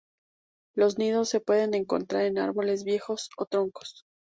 Los 0.73 0.97
nidos 0.97 1.29
se 1.29 1.41
pueden 1.41 1.75
encontrar 1.75 2.23
en 2.23 2.39
árboles 2.39 2.83
viejos 2.83 3.29
o 3.37 3.45
troncos. 3.45 4.03